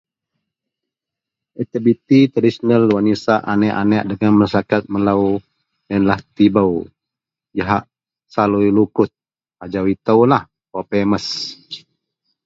[1.61, 5.13] Aktiviti traditional wak nisak anek-anek dagen masaraket melo
[5.89, 6.73] iyenlah tibou
[7.57, 7.83] jahak
[8.33, 9.09] salui lukut
[9.63, 11.25] ajau ito lah ko wak famous.